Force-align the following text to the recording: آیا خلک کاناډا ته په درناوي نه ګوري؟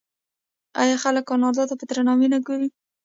آیا 0.81 0.95
خلک 1.03 1.23
کاناډا 1.29 1.63
ته 1.69 1.75
په 1.79 1.83
درناوي 1.89 2.27
نه 2.33 2.39
ګوري؟ 2.47 2.69